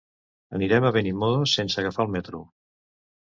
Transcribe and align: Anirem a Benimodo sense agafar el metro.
Anirem 0.59 0.87
a 0.89 0.91
Benimodo 0.95 1.43
sense 1.53 1.81
agafar 1.83 2.05
el 2.07 2.11
metro. 2.17 2.41